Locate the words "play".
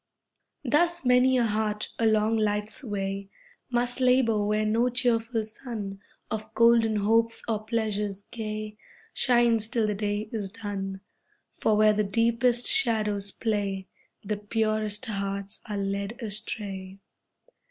13.29-13.89